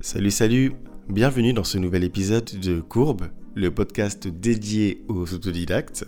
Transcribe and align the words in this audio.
Salut, 0.00 0.30
salut, 0.30 0.72
bienvenue 1.08 1.52
dans 1.52 1.64
ce 1.64 1.76
nouvel 1.76 2.04
épisode 2.04 2.44
de 2.60 2.80
Courbe, 2.80 3.30
le 3.56 3.74
podcast 3.74 4.28
dédié 4.28 5.02
aux 5.08 5.34
autodidactes. 5.34 6.06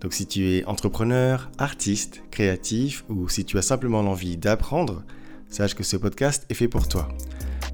Donc 0.00 0.14
si 0.14 0.26
tu 0.26 0.50
es 0.50 0.64
entrepreneur, 0.64 1.48
artiste, 1.56 2.24
créatif 2.32 3.04
ou 3.08 3.28
si 3.28 3.44
tu 3.44 3.56
as 3.56 3.62
simplement 3.62 4.02
l'envie 4.02 4.36
d'apprendre, 4.36 5.04
sache 5.48 5.76
que 5.76 5.84
ce 5.84 5.96
podcast 5.96 6.44
est 6.48 6.54
fait 6.54 6.66
pour 6.66 6.88
toi. 6.88 7.06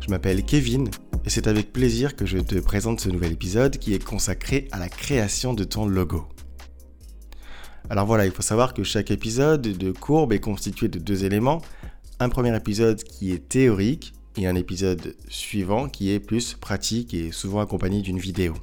Je 0.03 0.11
m'appelle 0.11 0.45
Kevin 0.45 0.89
et 1.25 1.31
c'est 1.31 1.47
avec 1.47 1.73
plaisir 1.73 2.17
que 2.17 2.27
je 2.27 2.37
te 2.37 2.57
présente 2.57 3.01
ce 3.01 3.09
nouvel 3.09 3.33
épisode 3.33 3.79
qui 3.79 3.95
est 3.95 4.05
consacré 4.05 4.69
à 4.73 4.79
la 4.79 4.91
création 4.91 5.55
de 5.55 5.65
ton 5.65 5.87
logo. 5.87 6.29
Alors 7.89 8.05
voilà, 8.05 8.27
il 8.27 8.31
faut 8.31 8.43
savoir 8.43 8.75
que 8.75 8.85
chaque 8.85 9.11
épisode 9.11 9.63
de 9.63 9.91
Courbe 9.91 10.35
est 10.35 10.39
constitué 10.39 10.89
de 10.89 10.99
deux 10.99 11.25
éléments. 11.25 11.63
Un 12.21 12.29
premier 12.29 12.55
épisode 12.55 13.03
qui 13.03 13.33
est 13.33 13.49
théorique 13.49 14.13
et 14.37 14.47
un 14.47 14.55
épisode 14.55 15.17
suivant 15.29 15.89
qui 15.89 16.11
est 16.11 16.21
plus 16.21 16.55
pratique 16.55 17.15
et 17.15 17.33
souvent 17.33 17.61
accompagné 17.61 18.03
d'une 18.03 18.19
vidéo. 18.19 18.55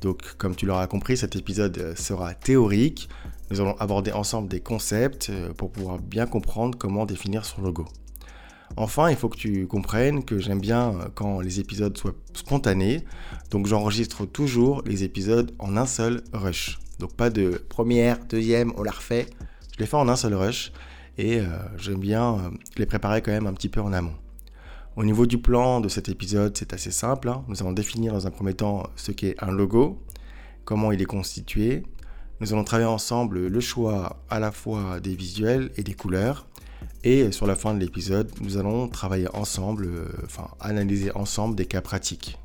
Donc 0.00 0.36
comme 0.36 0.54
tu 0.54 0.66
l'auras 0.66 0.86
compris, 0.86 1.16
cet 1.16 1.36
épisode 1.36 1.94
sera 1.96 2.34
théorique. 2.34 3.08
Nous 3.50 3.60
allons 3.60 3.76
aborder 3.78 4.12
ensemble 4.12 4.48
des 4.48 4.60
concepts 4.60 5.30
euh, 5.30 5.52
pour 5.54 5.72
pouvoir 5.72 5.98
bien 5.98 6.26
comprendre 6.26 6.76
comment 6.76 7.06
définir 7.06 7.46
son 7.46 7.62
logo. 7.62 7.86
Enfin, 8.76 9.08
il 9.08 9.16
faut 9.16 9.30
que 9.30 9.38
tu 9.38 9.66
comprennes 9.66 10.22
que 10.22 10.38
j'aime 10.38 10.60
bien 10.60 10.90
euh, 10.90 11.08
quand 11.14 11.40
les 11.40 11.58
épisodes 11.58 11.96
soient 11.96 12.14
spontanés. 12.34 13.04
Donc 13.50 13.66
j'enregistre 13.66 14.26
toujours 14.26 14.82
les 14.84 15.02
épisodes 15.02 15.54
en 15.58 15.76
un 15.78 15.86
seul 15.86 16.22
rush. 16.34 16.78
Donc 16.98 17.14
pas 17.14 17.30
de 17.30 17.62
première, 17.68 18.18
deuxième, 18.26 18.72
on 18.76 18.82
la 18.82 18.90
refait. 18.90 19.26
Je 19.74 19.80
les 19.80 19.86
fais 19.86 19.96
en 19.96 20.08
un 20.08 20.16
seul 20.16 20.34
rush 20.34 20.72
et 21.16 21.40
euh, 21.40 21.46
j'aime 21.78 22.00
bien 22.00 22.52
les 22.76 22.86
préparer 22.86 23.22
quand 23.22 23.32
même 23.32 23.46
un 23.46 23.54
petit 23.54 23.70
peu 23.70 23.80
en 23.80 23.92
amont. 23.94 24.14
Au 24.98 25.04
niveau 25.04 25.26
du 25.26 25.38
plan 25.38 25.80
de 25.80 25.88
cet 25.88 26.08
épisode, 26.08 26.56
c'est 26.58 26.72
assez 26.72 26.90
simple. 26.90 27.28
Hein. 27.28 27.44
Nous 27.46 27.62
allons 27.62 27.70
définir 27.70 28.12
dans 28.12 28.26
un 28.26 28.32
premier 28.32 28.54
temps 28.54 28.82
ce 28.96 29.12
qu'est 29.12 29.36
un 29.38 29.52
logo, 29.52 30.02
comment 30.64 30.90
il 30.90 31.00
est 31.00 31.04
constitué. 31.04 31.84
Nous 32.40 32.52
allons 32.52 32.64
travailler 32.64 32.88
ensemble 32.88 33.46
le 33.46 33.60
choix 33.60 34.18
à 34.28 34.40
la 34.40 34.50
fois 34.50 34.98
des 34.98 35.14
visuels 35.14 35.70
et 35.76 35.84
des 35.84 35.94
couleurs. 35.94 36.48
Et 37.04 37.30
sur 37.30 37.46
la 37.46 37.54
fin 37.54 37.74
de 37.74 37.78
l'épisode, 37.78 38.28
nous 38.40 38.56
allons 38.56 38.88
travailler 38.88 39.28
ensemble, 39.36 39.86
euh, 39.86 40.08
enfin 40.24 40.48
analyser 40.58 41.12
ensemble 41.14 41.54
des 41.54 41.66
cas 41.66 41.80
pratiques. 41.80 42.36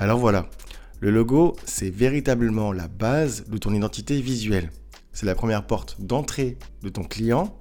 Alors 0.00 0.18
voilà, 0.18 0.50
le 0.98 1.12
logo, 1.12 1.54
c'est 1.64 1.90
véritablement 1.90 2.72
la 2.72 2.88
base 2.88 3.44
de 3.46 3.56
ton 3.56 3.72
identité 3.72 4.20
visuelle. 4.20 4.72
C'est 5.12 5.26
la 5.26 5.36
première 5.36 5.64
porte 5.64 6.00
d'entrée 6.00 6.58
de 6.82 6.88
ton 6.88 7.04
client 7.04 7.56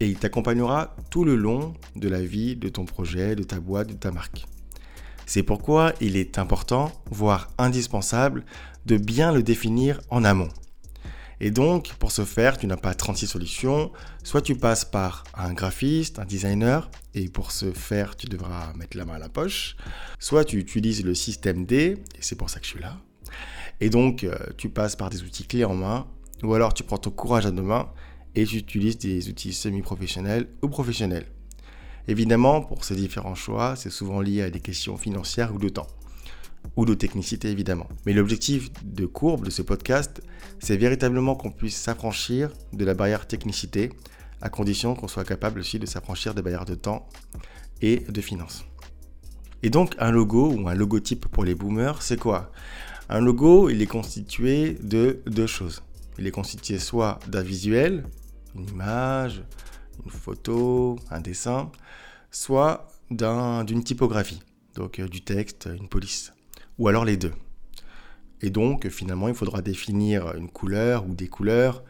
et 0.00 0.08
il 0.08 0.16
t'accompagnera 0.16 0.94
tout 1.10 1.24
le 1.24 1.36
long 1.36 1.74
de 1.94 2.08
la 2.08 2.22
vie 2.22 2.56
de 2.56 2.68
ton 2.68 2.84
projet, 2.84 3.34
de 3.34 3.42
ta 3.42 3.60
boîte, 3.60 3.88
de 3.88 3.94
ta 3.94 4.10
marque. 4.10 4.46
C'est 5.26 5.42
pourquoi 5.42 5.92
il 6.00 6.16
est 6.16 6.38
important, 6.38 6.92
voire 7.10 7.48
indispensable, 7.58 8.44
de 8.86 8.96
bien 8.96 9.32
le 9.32 9.42
définir 9.42 10.00
en 10.10 10.24
amont. 10.24 10.48
Et 11.40 11.50
donc, 11.50 11.92
pour 11.98 12.12
ce 12.12 12.24
faire, 12.24 12.56
tu 12.56 12.66
n'as 12.66 12.76
pas 12.76 12.94
36 12.94 13.26
solutions. 13.26 13.92
Soit 14.22 14.40
tu 14.40 14.54
passes 14.54 14.86
par 14.86 15.24
un 15.34 15.52
graphiste, 15.52 16.18
un 16.18 16.24
designer, 16.24 16.90
et 17.14 17.28
pour 17.28 17.52
ce 17.52 17.72
faire, 17.72 18.16
tu 18.16 18.26
devras 18.26 18.72
mettre 18.74 18.96
la 18.96 19.04
main 19.04 19.14
à 19.14 19.18
la 19.18 19.28
poche. 19.28 19.76
Soit 20.18 20.44
tu 20.44 20.58
utilises 20.58 21.04
le 21.04 21.14
système 21.14 21.66
D, 21.66 21.98
et 22.14 22.20
c'est 22.20 22.36
pour 22.36 22.48
ça 22.48 22.58
que 22.58 22.64
je 22.64 22.70
suis 22.70 22.80
là. 22.80 22.96
Et 23.80 23.90
donc, 23.90 24.24
euh, 24.24 24.34
tu 24.56 24.70
passes 24.70 24.96
par 24.96 25.10
des 25.10 25.22
outils 25.22 25.46
clés 25.46 25.64
en 25.64 25.74
main, 25.74 26.06
ou 26.42 26.54
alors 26.54 26.72
tu 26.72 26.84
prends 26.84 26.98
ton 26.98 27.10
courage 27.10 27.44
à 27.44 27.50
deux 27.50 27.62
mains 27.62 27.90
et 28.36 28.44
j'utilise 28.44 28.98
des 28.98 29.28
outils 29.28 29.54
semi-professionnels 29.54 30.46
ou 30.62 30.68
professionnels. 30.68 31.26
Évidemment, 32.06 32.60
pour 32.60 32.84
ces 32.84 32.94
différents 32.94 33.34
choix, 33.34 33.74
c'est 33.74 33.90
souvent 33.90 34.20
lié 34.20 34.42
à 34.42 34.50
des 34.50 34.60
questions 34.60 34.96
financières 34.96 35.52
ou 35.52 35.58
de 35.58 35.70
temps, 35.70 35.88
ou 36.76 36.84
de 36.84 36.94
technicité 36.94 37.50
évidemment. 37.50 37.88
Mais 38.04 38.12
l'objectif 38.12 38.70
de 38.84 39.06
courbe 39.06 39.46
de 39.46 39.50
ce 39.50 39.62
podcast, 39.62 40.22
c'est 40.60 40.76
véritablement 40.76 41.34
qu'on 41.34 41.50
puisse 41.50 41.76
s'affranchir 41.76 42.50
de 42.72 42.84
la 42.84 42.94
barrière 42.94 43.26
technicité, 43.26 43.90
à 44.42 44.50
condition 44.50 44.94
qu'on 44.94 45.08
soit 45.08 45.24
capable 45.24 45.60
aussi 45.60 45.78
de 45.78 45.86
s'affranchir 45.86 46.34
des 46.34 46.42
barrières 46.42 46.66
de 46.66 46.74
temps 46.74 47.08
et 47.80 48.00
de 48.00 48.20
finances. 48.20 48.66
Et 49.62 49.70
donc 49.70 49.94
un 49.98 50.10
logo 50.10 50.52
ou 50.52 50.68
un 50.68 50.74
logotype 50.74 51.26
pour 51.26 51.42
les 51.42 51.54
boomers, 51.54 52.02
c'est 52.02 52.20
quoi? 52.20 52.52
Un 53.08 53.20
logo, 53.20 53.70
il 53.70 53.80
est 53.80 53.86
constitué 53.86 54.76
de 54.82 55.22
deux 55.26 55.46
choses. 55.46 55.82
Il 56.18 56.26
est 56.26 56.30
constitué 56.30 56.78
soit 56.78 57.18
d'un 57.28 57.42
visuel, 57.42 58.04
une 58.56 58.68
image, 58.68 59.42
une 60.04 60.10
photo, 60.10 60.96
un 61.10 61.20
dessin, 61.20 61.70
soit 62.30 62.88
d'une 63.10 63.84
typographie, 63.84 64.40
donc 64.74 64.98
euh, 64.98 65.08
du 65.08 65.22
texte, 65.22 65.68
une 65.78 65.88
police, 65.88 66.32
ou 66.78 66.88
alors 66.88 67.04
les 67.04 67.16
deux. 67.16 67.32
Et 68.42 68.50
donc 68.50 68.88
finalement 68.88 69.28
il 69.28 69.34
faudra 69.34 69.62
définir 69.62 70.34
une 70.34 70.50
couleur 70.50 71.06
ou 71.06 71.14
des 71.14 71.28
couleurs 71.28 71.82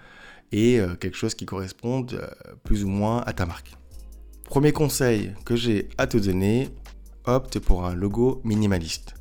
et 0.53 0.79
euh, 0.79 0.95
quelque 0.95 1.17
chose 1.17 1.35
qui 1.35 1.47
corresponde 1.47 2.15
euh, 2.15 2.55
plus 2.65 2.85
ou 2.85 2.89
moins 2.89 3.23
à 3.23 3.33
ta 3.33 3.47
marque. 3.47 3.73
Premier 4.45 4.73
conseil 4.73 5.35
que 5.45 5.57
j'ai 5.57 5.89
à 5.99 6.07
te 6.07 6.19
donner, 6.19 6.69
opte 7.25 7.59
pour 7.59 7.85
un 7.85 7.95
logo 7.95 8.41
minimaliste. 8.45 9.15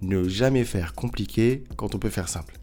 Ne 0.00 0.28
jamais 0.28 0.64
faire 0.64 0.94
compliqué 0.94 1.64
quand 1.76 1.94
on 1.94 1.98
peut 1.98 2.08
faire 2.08 2.28
simple. 2.28 2.59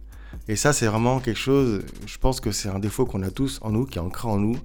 Et 0.48 0.56
ça, 0.56 0.74
c'est 0.74 0.88
vraiment 0.88 1.20
quelque 1.20 1.40
chose, 1.40 1.82
je 2.06 2.18
pense 2.18 2.40
que 2.40 2.52
c'est 2.52 2.70
un 2.70 2.80
défaut 2.80 3.06
qu'on 3.06 3.22
a 3.24 3.32
tous 3.32 3.60
en 3.62 3.72
nous, 3.72 3.86
qui 3.86 3.98
est 3.98 4.02
ancré 4.02 4.28
en 4.28 4.38
nous. 4.38 4.58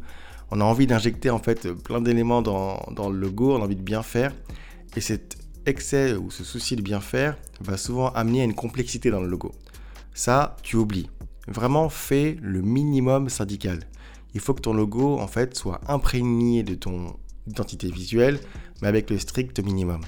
On 0.50 0.60
a 0.60 0.64
envie 0.64 0.86
d'injecter 0.86 1.30
en 1.30 1.38
fait 1.38 1.72
plein 1.72 2.00
d'éléments 2.00 2.42
dans, 2.42 3.10
le 3.10 3.18
logo, 3.18 3.54
on 3.54 3.62
a 3.62 3.64
envie 3.64 3.76
de 3.76 3.82
bien 3.82 4.02
faire. 4.02 4.32
Et 4.96 5.00
cet 5.00 5.36
excès 5.66 6.14
ou 6.14 6.30
ce 6.30 6.44
souci 6.44 6.76
de 6.76 6.82
bien 6.82 7.00
faire 7.00 7.36
va 7.60 7.76
souvent 7.76 8.10
amener 8.10 8.42
à 8.42 8.44
une 8.44 8.54
complexité 8.54 9.10
dans 9.10 9.20
le 9.20 9.28
logo. 9.28 9.52
Ça, 10.14 10.56
tu 10.62 10.76
oublies. 10.76 11.08
Vraiment, 11.48 11.88
fais 11.88 12.36
le 12.40 12.60
minimum 12.62 13.28
syndical. 13.28 13.80
Il 14.34 14.40
faut 14.40 14.54
que 14.54 14.60
ton 14.60 14.74
logo, 14.74 15.18
en 15.18 15.26
fait, 15.26 15.56
soit 15.56 15.80
imprégné 15.88 16.62
de 16.62 16.74
ton 16.74 17.16
identité 17.46 17.90
visuelle, 17.90 18.38
mais 18.80 18.88
avec 18.88 19.10
le 19.10 19.18
strict 19.18 19.58
minimum 19.60 20.02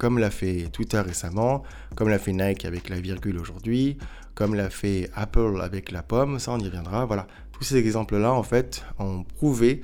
comme 0.00 0.16
l'a 0.16 0.30
fait 0.30 0.70
Twitter 0.72 0.98
récemment, 0.98 1.62
comme 1.94 2.08
l'a 2.08 2.18
fait 2.18 2.32
Nike 2.32 2.64
avec 2.64 2.88
la 2.88 2.98
virgule 2.98 3.38
aujourd'hui, 3.38 3.98
comme 4.34 4.54
l'a 4.54 4.70
fait 4.70 5.10
Apple 5.14 5.60
avec 5.60 5.92
la 5.92 6.02
pomme, 6.02 6.38
ça 6.38 6.52
on 6.52 6.58
y 6.58 6.64
reviendra. 6.64 7.04
Voilà, 7.04 7.26
tous 7.52 7.64
ces 7.64 7.76
exemples-là 7.76 8.32
en 8.32 8.42
fait 8.42 8.82
ont 8.98 9.24
prouvé 9.24 9.82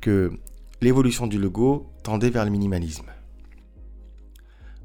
que 0.00 0.32
l'évolution 0.80 1.26
du 1.26 1.38
logo 1.38 1.86
tendait 2.02 2.30
vers 2.30 2.46
le 2.46 2.50
minimalisme. 2.50 3.04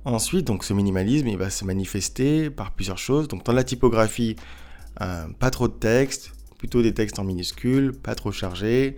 Ensuite, 0.04 0.46
donc 0.46 0.66
ce 0.66 0.74
minimalisme, 0.74 1.30
il 1.30 1.38
va 1.38 1.50
se 1.50 1.64
manifester 1.64 2.50
par 2.50 2.72
plusieurs 2.72 2.98
choses. 2.98 3.30
Donc 3.30 3.46
dans 3.46 3.54
la 3.54 3.64
typographie, 3.64 4.36
euh, 5.00 5.28
pas 5.40 5.50
trop 5.50 5.70
de 5.70 5.74
texte, 5.76 6.34
plutôt 6.58 6.82
des 6.82 6.94
textes 6.94 7.20
en 7.20 7.24
minuscules, 7.24 7.94
pas 7.94 8.16
trop 8.16 8.34
chargés, 8.34 8.98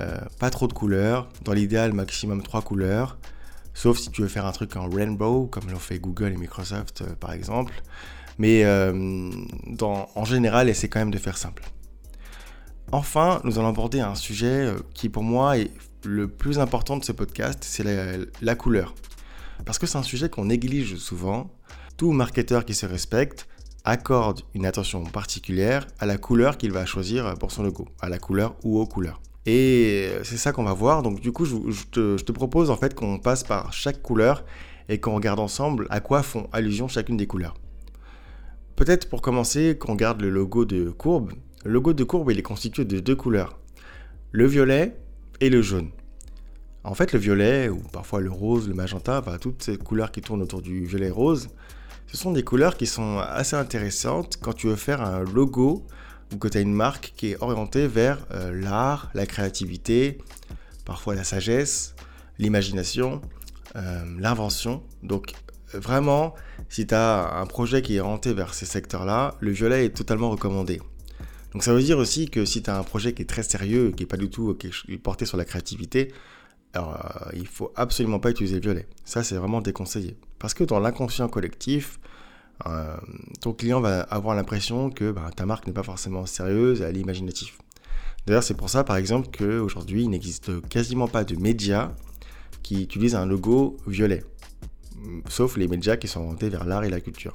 euh, 0.00 0.18
pas 0.40 0.50
trop 0.50 0.66
de 0.66 0.72
couleurs. 0.72 1.28
Dans 1.44 1.52
l'idéal, 1.52 1.92
maximum 1.92 2.42
trois 2.42 2.62
couleurs. 2.62 3.16
Sauf 3.80 3.96
si 3.96 4.10
tu 4.10 4.20
veux 4.20 4.28
faire 4.28 4.44
un 4.44 4.52
truc 4.52 4.76
en 4.76 4.90
rainbow, 4.90 5.46
comme 5.46 5.70
l'ont 5.70 5.78
fait 5.78 5.98
Google 5.98 6.32
et 6.34 6.36
Microsoft 6.36 7.00
euh, 7.00 7.14
par 7.18 7.32
exemple. 7.32 7.72
Mais 8.36 8.62
euh, 8.64 9.30
en 9.80 10.24
général, 10.26 10.68
essaie 10.68 10.90
quand 10.90 10.98
même 10.98 11.10
de 11.10 11.16
faire 11.16 11.38
simple. 11.38 11.62
Enfin, 12.92 13.40
nous 13.44 13.58
allons 13.58 13.68
aborder 13.68 14.00
un 14.00 14.14
sujet 14.14 14.66
euh, 14.66 14.76
qui 14.92 15.08
pour 15.08 15.22
moi 15.22 15.56
est 15.56 15.70
le 16.04 16.28
plus 16.28 16.58
important 16.58 16.98
de 16.98 17.04
ce 17.06 17.12
podcast, 17.12 17.60
c'est 17.62 17.82
la, 18.42 18.54
couleur. 18.54 18.94
Parce 19.64 19.78
que 19.78 19.86
c'est 19.86 19.96
un 19.96 20.02
sujet 20.02 20.28
qu'on 20.28 20.44
néglige 20.44 20.96
souvent. 20.96 21.50
Tout 21.96 22.12
marketeur 22.12 22.66
qui 22.66 22.74
se 22.74 22.84
respecte 22.84 23.48
accorde 23.84 24.42
une 24.52 24.66
attention 24.66 25.04
particulière 25.04 25.86
à 26.00 26.04
la 26.04 26.18
couleur 26.18 26.58
qu'il 26.58 26.72
va 26.72 26.84
choisir 26.84 27.32
pour 27.38 27.50
son 27.50 27.62
logo, 27.62 27.88
à 28.02 28.10
la 28.10 28.18
couleur 28.18 28.56
ou 28.62 28.78
aux 28.78 28.86
couleurs. 28.86 29.22
Et 29.52 30.12
c'est 30.22 30.36
ça 30.36 30.52
qu'on 30.52 30.62
va 30.62 30.74
voir. 30.74 31.02
Donc 31.02 31.18
du 31.18 31.32
coup, 31.32 31.44
je, 31.44 31.84
te, 31.90 32.30
propose 32.30 32.70
en 32.70 32.76
fait 32.76 32.94
qu'on 32.94 33.18
passe 33.18 33.42
par 33.42 33.72
chaque 33.72 34.00
couleur 34.00 34.44
et 34.88 35.00
qu'on 35.00 35.16
regarde 35.16 35.40
ensemble 35.40 35.88
à 35.90 35.98
quoi 35.98 36.22
font 36.22 36.48
allusion 36.52 36.86
chacune 36.86 37.16
des 37.16 37.26
couleurs. 37.26 37.54
Peut-être 38.76 39.08
pour 39.08 39.22
commencer, 39.22 39.76
qu'on 39.76 39.94
regarde 39.94 40.20
le 40.20 40.30
logo 40.30 40.64
de 40.64 40.90
courbe. 40.90 41.32
Le 41.64 41.72
logo 41.72 41.92
de 41.92 42.04
courbe, 42.04 42.30
il 42.30 42.38
est 42.38 42.42
constitué 42.42 42.84
de 42.84 43.00
deux 43.00 43.16
couleurs. 43.16 43.58
Le 44.30 44.46
violet 44.46 44.96
et 45.40 45.50
le 45.50 45.62
jaune. 45.62 45.90
En 46.84 46.94
fait, 46.94 47.12
le 47.12 47.18
violet, 47.18 47.68
ou 47.68 47.82
parfois 47.92 48.20
le 48.20 48.30
rose, 48.30 48.68
le 48.68 48.74
magenta, 48.74 49.20
toutes 49.40 49.64
ces 49.64 49.78
couleurs 49.78 50.12
qui 50.12 50.20
tournent 50.20 50.42
autour 50.42 50.62
du 50.62 50.84
violet 50.86 51.10
rose, 51.10 51.48
ce 52.06 52.16
sont 52.16 52.30
des 52.30 52.44
couleurs 52.44 52.76
qui 52.76 52.86
sont 52.86 53.18
assez 53.18 53.56
intéressantes 53.56 54.38
quand 54.40 54.52
tu 54.52 54.68
veux 54.68 54.76
faire 54.76 55.02
un 55.02 55.24
logo 55.24 55.84
ou 56.32 56.38
que 56.38 56.48
tu 56.48 56.58
as 56.58 56.60
une 56.60 56.74
marque 56.74 57.12
qui 57.16 57.32
est 57.32 57.42
orientée 57.42 57.86
vers 57.86 58.18
euh, 58.32 58.52
l'art, 58.52 59.10
la 59.14 59.26
créativité, 59.26 60.18
parfois 60.84 61.14
la 61.14 61.24
sagesse, 61.24 61.94
l'imagination, 62.38 63.20
euh, 63.76 64.04
l'invention. 64.18 64.82
Donc 65.02 65.34
vraiment, 65.72 66.34
si 66.68 66.86
tu 66.86 66.94
as 66.94 67.34
un 67.34 67.46
projet 67.46 67.82
qui 67.82 67.96
est 67.96 68.00
orienté 68.00 68.32
vers 68.32 68.54
ces 68.54 68.66
secteurs-là, 68.66 69.36
le 69.40 69.50
violet 69.50 69.86
est 69.86 69.96
totalement 69.96 70.30
recommandé. 70.30 70.80
Donc 71.52 71.64
ça 71.64 71.72
veut 71.72 71.82
dire 71.82 71.98
aussi 71.98 72.30
que 72.30 72.44
si 72.44 72.62
tu 72.62 72.70
as 72.70 72.78
un 72.78 72.84
projet 72.84 73.12
qui 73.12 73.22
est 73.22 73.26
très 73.26 73.42
sérieux, 73.42 73.92
qui 73.96 74.04
n'est 74.04 74.08
pas 74.08 74.16
du 74.16 74.30
tout 74.30 74.56
porté 75.02 75.26
sur 75.26 75.36
la 75.36 75.44
créativité, 75.44 76.12
Alors, 76.72 76.94
euh, 76.94 77.30
il 77.34 77.48
faut 77.48 77.72
absolument 77.74 78.20
pas 78.20 78.30
utiliser 78.30 78.56
le 78.56 78.60
violet. 78.60 78.86
Ça, 79.04 79.24
c'est 79.24 79.34
vraiment 79.34 79.60
déconseillé. 79.60 80.16
Parce 80.38 80.54
que 80.54 80.64
dans 80.64 80.78
l'inconscient 80.78 81.28
collectif, 81.28 81.98
euh, 82.66 82.96
ton 83.40 83.52
client 83.52 83.80
va 83.80 84.00
avoir 84.02 84.34
l'impression 84.36 84.90
que 84.90 85.10
bah, 85.10 85.30
ta 85.34 85.46
marque 85.46 85.66
n'est 85.66 85.72
pas 85.72 85.82
forcément 85.82 86.26
sérieuse, 86.26 86.82
elle 86.82 86.96
est 86.96 87.00
imaginative. 87.00 87.52
D'ailleurs, 88.26 88.42
c'est 88.42 88.54
pour 88.54 88.68
ça, 88.68 88.84
par 88.84 88.96
exemple, 88.96 89.28
qu'aujourd'hui, 89.36 90.02
il 90.04 90.10
n'existe 90.10 90.60
quasiment 90.68 91.08
pas 91.08 91.24
de 91.24 91.36
médias 91.36 91.92
qui 92.62 92.82
utilisent 92.82 93.14
un 93.14 93.26
logo 93.26 93.78
violet. 93.86 94.22
Sauf 95.28 95.56
les 95.56 95.68
médias 95.68 95.96
qui 95.96 96.08
sont 96.08 96.20
orientés 96.20 96.50
vers 96.50 96.64
l'art 96.64 96.84
et 96.84 96.90
la 96.90 97.00
culture. 97.00 97.34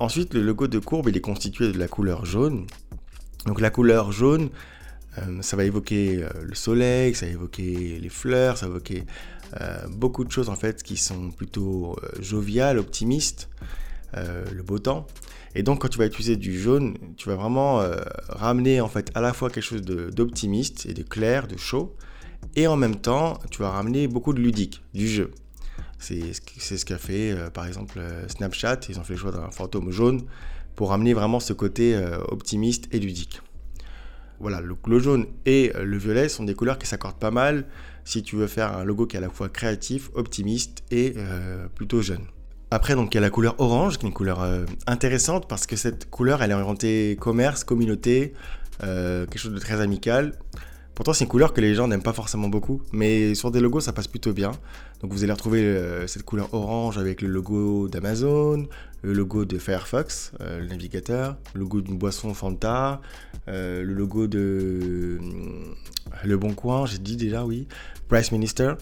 Ensuite, 0.00 0.34
le 0.34 0.42
logo 0.42 0.66
de 0.66 0.78
courbe, 0.78 1.08
il 1.08 1.16
est 1.16 1.20
constitué 1.20 1.72
de 1.72 1.78
la 1.78 1.86
couleur 1.86 2.24
jaune. 2.24 2.66
Donc 3.46 3.60
la 3.60 3.70
couleur 3.70 4.10
jaune, 4.10 4.50
euh, 5.18 5.42
ça 5.42 5.56
va 5.56 5.64
évoquer 5.64 6.22
euh, 6.22 6.28
le 6.42 6.54
soleil, 6.56 7.14
ça 7.14 7.26
va 7.26 7.32
évoquer 7.32 7.98
les 8.00 8.08
fleurs, 8.08 8.58
ça 8.58 8.66
va 8.66 8.72
évoquer 8.72 9.04
beaucoup 9.88 10.24
de 10.24 10.30
choses 10.30 10.50
en 10.50 10.56
fait 10.56 10.82
qui 10.82 10.98
sont 10.98 11.30
plutôt 11.30 11.96
joviales, 12.20 12.78
optimistes, 12.78 13.48
le 14.14 14.62
beau 14.62 14.78
temps. 14.78 15.06
Et 15.54 15.62
donc 15.62 15.82
quand 15.82 15.88
tu 15.88 15.98
vas 15.98 16.06
utiliser 16.06 16.36
du 16.36 16.58
jaune, 16.58 16.96
tu 17.16 17.28
vas 17.28 17.36
vraiment 17.36 17.82
ramener 18.28 18.80
en 18.80 18.88
fait 18.88 19.10
à 19.14 19.20
la 19.20 19.32
fois 19.32 19.50
quelque 19.50 19.64
chose 19.64 19.82
d'optimiste 19.82 20.86
et 20.86 20.94
de 20.94 21.02
clair, 21.02 21.46
de 21.46 21.56
chaud, 21.56 21.96
et 22.56 22.66
en 22.66 22.76
même 22.76 22.96
temps 22.96 23.38
tu 23.50 23.62
vas 23.62 23.70
ramener 23.70 24.08
beaucoup 24.08 24.32
de 24.32 24.40
ludique, 24.40 24.82
du 24.94 25.08
jeu. 25.08 25.30
C'est 25.98 26.32
ce 26.32 26.84
qu'a 26.84 26.98
fait 26.98 27.34
par 27.52 27.66
exemple 27.66 28.00
Snapchat, 28.28 28.80
ils 28.88 28.98
ont 28.98 29.04
fait 29.04 29.14
le 29.14 29.18
choix 29.18 29.32
d'un 29.32 29.50
fantôme 29.50 29.90
jaune 29.90 30.22
pour 30.76 30.90
ramener 30.90 31.14
vraiment 31.14 31.40
ce 31.40 31.52
côté 31.52 31.98
optimiste 32.28 32.88
et 32.92 32.98
ludique. 32.98 33.40
Voilà, 34.40 34.60
le, 34.60 34.98
jaune 35.00 35.26
et 35.46 35.72
le 35.74 35.98
violet 35.98 36.28
sont 36.28 36.44
des 36.44 36.54
couleurs 36.54 36.78
qui 36.78 36.86
s'accordent 36.86 37.18
pas 37.18 37.32
mal 37.32 37.66
si 38.04 38.22
tu 38.22 38.36
veux 38.36 38.46
faire 38.46 38.76
un 38.76 38.84
logo 38.84 39.06
qui 39.06 39.16
est 39.16 39.18
à 39.18 39.22
la 39.22 39.30
fois 39.30 39.48
créatif, 39.48 40.10
optimiste 40.14 40.84
et 40.90 41.14
euh, 41.16 41.66
plutôt 41.74 42.00
jeune. 42.00 42.24
Après, 42.70 42.94
donc, 42.94 43.14
il 43.14 43.16
y 43.16 43.18
a 43.18 43.22
la 43.22 43.30
couleur 43.30 43.54
orange, 43.58 43.96
qui 43.98 44.04
est 44.04 44.08
une 44.08 44.14
couleur 44.14 44.42
euh, 44.42 44.66
intéressante 44.86 45.48
parce 45.48 45.66
que 45.66 45.74
cette 45.74 46.10
couleur, 46.10 46.42
elle 46.42 46.50
est 46.50 46.54
orientée 46.54 47.16
commerce, 47.18 47.64
communauté, 47.64 48.34
euh, 48.82 49.24
quelque 49.24 49.38
chose 49.38 49.54
de 49.54 49.58
très 49.58 49.80
amical. 49.80 50.34
Pourtant, 50.98 51.12
c'est 51.12 51.26
une 51.26 51.30
couleur 51.30 51.52
que 51.52 51.60
les 51.60 51.76
gens 51.76 51.86
n'aiment 51.86 52.02
pas 52.02 52.12
forcément 52.12 52.48
beaucoup, 52.48 52.82
mais 52.90 53.36
sur 53.36 53.52
des 53.52 53.60
logos, 53.60 53.78
ça 53.78 53.92
passe 53.92 54.08
plutôt 54.08 54.32
bien. 54.32 54.50
Donc, 55.00 55.12
vous 55.12 55.22
allez 55.22 55.32
retrouver 55.32 55.62
euh, 55.62 56.08
cette 56.08 56.24
couleur 56.24 56.52
orange 56.52 56.98
avec 56.98 57.22
le 57.22 57.28
logo 57.28 57.86
d'Amazon, 57.86 58.66
le 59.02 59.12
logo 59.12 59.44
de 59.44 59.58
Firefox, 59.58 60.32
euh, 60.40 60.58
le 60.58 60.66
navigateur, 60.66 61.36
le 61.54 61.60
logo 61.60 61.82
d'une 61.82 61.98
boisson 61.98 62.34
Fanta, 62.34 63.00
euh, 63.46 63.84
le 63.84 63.94
logo 63.94 64.26
de 64.26 65.20
Le 66.24 66.36
Bon 66.36 66.52
Coin, 66.52 66.84
j'ai 66.84 66.98
dit 66.98 67.16
déjà, 67.16 67.44
oui, 67.44 67.68
Price 68.08 68.32
Minister. 68.32 68.72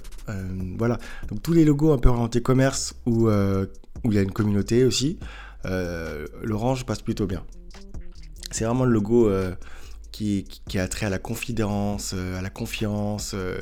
voilà. 0.78 0.96
Donc, 1.28 1.42
tous 1.42 1.52
les 1.52 1.66
logos 1.66 1.92
un 1.92 1.98
peu 1.98 2.08
orientés 2.08 2.40
commerce 2.40 2.94
où, 3.04 3.28
où 3.28 4.10
il 4.10 4.14
y 4.14 4.18
a 4.18 4.22
une 4.22 4.32
communauté 4.32 4.86
aussi, 4.86 5.18
l'orange 6.42 6.86
passe 6.86 7.02
plutôt 7.02 7.26
bien. 7.26 7.44
C'est 8.52 8.64
vraiment 8.64 8.86
le 8.86 8.92
logo 8.92 9.30
qui, 10.16 10.78
a 10.78 10.88
trait 10.88 11.06
à 11.06 11.10
la 11.10 11.18
confidence, 11.18 12.12
euh, 12.14 12.38
à 12.38 12.42
la 12.42 12.50
confiance 12.50 13.32
euh, 13.34 13.58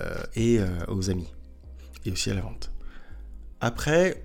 euh, 0.00 0.22
et 0.36 0.58
aux 0.88 1.10
amis. 1.10 1.28
Et 2.04 2.12
aussi 2.12 2.30
à 2.30 2.34
la 2.34 2.40
vente. 2.40 2.70
Après, 3.60 4.24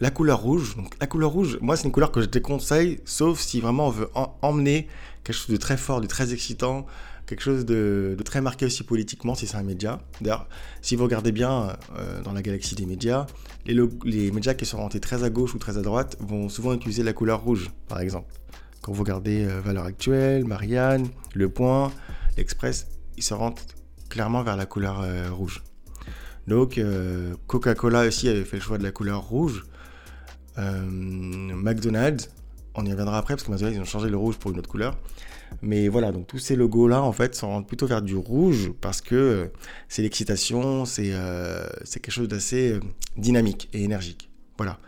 la 0.00 0.10
couleur 0.10 0.40
rouge. 0.40 0.76
Donc, 0.76 0.94
la 1.00 1.06
couleur 1.06 1.30
rouge, 1.30 1.58
moi, 1.62 1.76
c'est 1.76 1.84
une 1.84 1.92
couleur 1.92 2.12
que 2.12 2.20
je 2.20 2.26
déconseille, 2.26 3.00
sauf 3.06 3.40
si 3.40 3.60
vraiment 3.60 3.86
on 3.86 3.90
veut 3.90 4.10
emmener 4.42 4.86
quelque 5.22 5.36
chose 5.36 5.48
de 5.48 5.56
très 5.56 5.78
fort, 5.78 6.02
de 6.02 6.06
très 6.06 6.34
excitant, 6.34 6.84
quelque 7.26 7.40
chose 7.40 7.64
de, 7.64 8.14
très 8.22 8.42
marqué 8.42 8.66
aussi 8.66 8.82
politiquement 8.82 9.34
si 9.34 9.46
c'est 9.46 9.56
un 9.56 9.62
média. 9.62 10.02
D'ailleurs, 10.20 10.46
si 10.82 10.94
vous 10.94 11.04
regardez 11.04 11.32
bien 11.32 11.74
dans 12.22 12.32
la 12.32 12.42
galaxie 12.42 12.74
des 12.74 12.84
médias, 12.84 13.26
les, 13.64 13.74
les 14.04 14.30
médias 14.30 14.52
qui 14.52 14.66
sont 14.66 14.76
orientés 14.76 15.00
très 15.00 15.24
à 15.24 15.30
gauche 15.30 15.54
ou 15.54 15.58
très 15.58 15.78
à 15.78 15.80
droite 15.80 16.18
vont 16.20 16.50
souvent 16.50 16.74
utiliser 16.74 17.02
la 17.02 17.14
couleur 17.14 17.42
rouge, 17.42 17.70
par 17.88 18.00
exemple. 18.00 18.30
Quand 18.84 18.92
vous 18.92 19.02
regardez 19.02 19.46
euh, 19.46 19.62
Valeur 19.62 19.86
Actuelle, 19.86 20.44
Marianne, 20.44 21.08
Le 21.32 21.48
Point, 21.48 21.90
l'Express, 22.36 22.86
ils 23.16 23.22
se 23.22 23.32
rendent 23.32 23.58
clairement 24.10 24.42
vers 24.42 24.58
la 24.58 24.66
couleur 24.66 25.00
euh, 25.00 25.30
rouge. 25.30 25.62
Donc 26.46 26.76
euh, 26.76 27.34
Coca-Cola 27.46 28.02
aussi 28.02 28.28
avait 28.28 28.44
fait 28.44 28.56
le 28.56 28.62
choix 28.62 28.76
de 28.76 28.82
la 28.82 28.92
couleur 28.92 29.22
rouge. 29.22 29.64
McDonald's, 30.58 32.28
on 32.74 32.84
y 32.84 32.90
reviendra 32.90 33.16
après 33.16 33.34
parce 33.34 33.44
que 33.44 33.52
McDonald's 33.52 33.78
ils 33.78 33.80
ont 33.80 33.86
changé 33.86 34.10
le 34.10 34.18
rouge 34.18 34.36
pour 34.36 34.50
une 34.50 34.58
autre 34.58 34.68
couleur. 34.68 34.98
Mais 35.62 35.88
voilà, 35.88 36.12
donc 36.12 36.26
tous 36.26 36.38
ces 36.38 36.54
logos 36.54 36.86
là 36.86 37.02
en 37.02 37.12
fait 37.12 37.34
s'en 37.34 37.62
plutôt 37.62 37.86
vers 37.86 38.02
du 38.02 38.16
rouge 38.16 38.70
parce 38.82 39.00
que 39.00 39.50
c'est 39.88 40.02
l'excitation, 40.02 40.84
c'est 40.84 41.10
quelque 41.90 42.10
chose 42.10 42.28
d'assez 42.28 42.78
dynamique 43.16 43.70
et 43.72 43.82
énergique. 43.82 44.28
Voilà. 44.58 44.78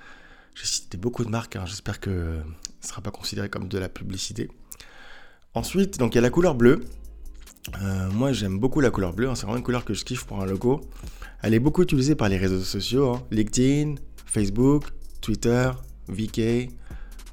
J'ai 0.56 0.64
cité 0.64 0.96
beaucoup 0.96 1.22
de 1.22 1.28
marques, 1.28 1.54
hein. 1.56 1.64
j'espère 1.66 2.00
que 2.00 2.10
ne 2.10 2.42
sera 2.80 3.02
pas 3.02 3.10
considéré 3.10 3.50
comme 3.50 3.68
de 3.68 3.76
la 3.76 3.90
publicité. 3.90 4.48
Ensuite, 5.52 5.98
donc 5.98 6.14
il 6.14 6.16
y 6.16 6.18
a 6.18 6.22
la 6.22 6.30
couleur 6.30 6.54
bleue. 6.54 6.80
Euh, 7.82 8.10
moi, 8.12 8.32
j'aime 8.32 8.58
beaucoup 8.58 8.80
la 8.80 8.88
couleur 8.90 9.12
bleue. 9.12 9.28
Hein. 9.28 9.34
c'est 9.34 9.42
vraiment 9.42 9.58
une 9.58 9.62
couleur 9.62 9.84
que 9.84 9.92
je 9.92 10.02
kiffe 10.02 10.24
pour 10.24 10.40
un 10.40 10.46
logo. 10.46 10.80
Elle 11.42 11.52
est 11.52 11.58
beaucoup 11.58 11.82
utilisée 11.82 12.14
par 12.14 12.30
les 12.30 12.38
réseaux 12.38 12.62
sociaux, 12.62 13.12
hein. 13.12 13.22
LinkedIn, 13.30 13.96
Facebook, 14.24 14.84
Twitter, 15.20 15.70
VK. 16.08 16.70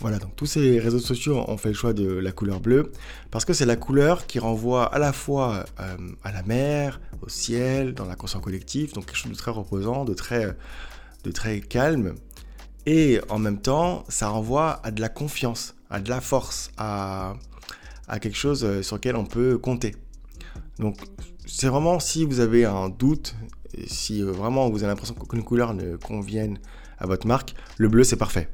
Voilà, 0.01 0.19
donc 0.19 0.35
tous 0.35 0.45
ces 0.45 0.77
réseaux 0.79 0.99
sociaux 0.99 1.45
ont 1.47 1.55
fait 1.55 1.69
le 1.69 1.75
choix 1.75 1.93
de 1.93 2.05
la 2.05 2.33
couleur 2.33 2.59
bleue 2.59 2.91
parce 3.31 3.45
que 3.45 3.53
c'est 3.53 3.65
la 3.65 3.77
couleur 3.77 4.27
qui 4.27 4.39
renvoie 4.39 4.93
à 4.93 4.99
la 4.99 5.13
fois 5.13 5.63
euh, 5.79 5.95
à 6.25 6.33
la 6.33 6.43
mer, 6.43 6.99
au 7.21 7.29
ciel, 7.29 7.93
dans 7.93 8.05
la 8.05 8.17
conscience 8.17 8.43
collective, 8.43 8.93
donc 8.93 9.05
quelque 9.05 9.15
chose 9.15 9.31
de 9.31 9.37
très 9.37 9.51
reposant, 9.51 10.03
de 10.03 10.13
très, 10.13 10.57
de 11.23 11.31
très 11.31 11.61
calme. 11.61 12.15
Et 12.85 13.21
en 13.29 13.39
même 13.39 13.59
temps, 13.61 14.03
ça 14.09 14.27
renvoie 14.27 14.81
à 14.83 14.91
de 14.91 14.99
la 14.99 15.09
confiance, 15.09 15.75
à 15.89 15.99
de 15.99 16.09
la 16.09 16.21
force, 16.21 16.71
à, 16.77 17.35
quelque 18.21 18.35
chose 18.35 18.63
euh, 18.63 18.81
sur 18.83 18.97
lequel 18.97 19.15
on 19.15 19.25
peut 19.25 19.57
compter. 19.57 19.95
Donc, 20.79 20.97
c'est 21.45 21.67
vraiment 21.67 21.99
si 21.99 22.25
vous 22.25 22.39
avez 22.39 22.65
un 22.65 22.89
doute, 22.89 23.35
si 23.87 24.21
euh, 24.21 24.31
vraiment 24.31 24.69
vous 24.69 24.83
avez 24.83 24.87
l'impression 24.87 25.15
qu'aucune 25.15 25.43
couleur 25.43 25.73
ne 25.73 25.95
convienne 25.95 26.59
à 26.99 27.07
votre 27.07 27.25
marque, 27.25 27.55
le 27.77 27.87
bleu 27.87 28.03
c'est 28.03 28.17
parfait. 28.17 28.49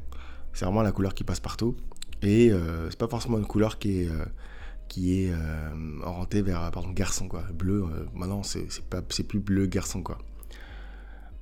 C'est 0.53 0.65
vraiment 0.65 0.83
la 0.83 0.91
couleur 0.91 1.13
qui 1.13 1.23
passe 1.23 1.39
partout. 1.39 1.75
Et 2.21 2.51
euh, 2.51 2.89
c'est 2.89 2.99
pas 2.99 3.07
forcément 3.07 3.37
une 3.37 3.47
couleur 3.47 3.79
qui 3.79 4.01
est, 4.01 4.09
est 4.97 5.31
orientée 6.03 6.41
vers 6.41 6.69
pardon, 6.71 6.91
garçon. 6.91 7.27
Quoi. 7.27 7.43
Bleu, 7.53 7.85
maintenant 8.13 8.43
c'est, 8.43 8.67
c'est 9.09 9.23
plus 9.23 9.39
bleu 9.39 9.65
garçon. 9.65 10.03
quoi. 10.03 10.19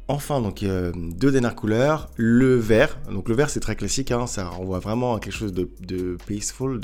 Enfin, 0.09 0.39
donc 0.42 0.63
deux 0.63 1.31
dernières 1.31 1.56
couleurs, 1.56 2.09
le 2.15 2.56
vert. 2.56 2.97
Donc 3.11 3.28
le 3.28 3.35
vert 3.35 3.49
c'est 3.49 3.59
très 3.59 3.76
classique, 3.76 4.11
hein, 4.11 4.26
ça 4.26 4.47
renvoie 4.47 4.80
vraiment 4.80 5.16
à 5.16 5.19
quelque 5.19 5.33
chose 5.33 5.54
de, 5.54 6.18
peaceful, 6.26 6.80